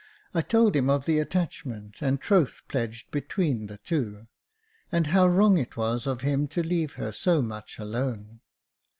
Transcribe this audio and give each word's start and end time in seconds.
I 0.33 0.41
told 0.41 0.75
him 0.75 0.89
of 0.89 1.05
the 1.05 1.19
attachment 1.19 2.01
and 2.01 2.19
troth 2.19 2.63
pledged 2.67 3.11
between 3.11 3.67
the 3.67 3.77
two, 3.77 4.25
and 4.91 5.05
how 5.05 5.27
wrong 5.27 5.59
it 5.59 5.77
was 5.77 6.05
for 6.05 6.17
him 6.19 6.47
to 6.57 6.63
leave 6.63 6.93
her 6.93 7.11
so 7.11 7.43
much 7.43 7.77
alone. 7.77 8.39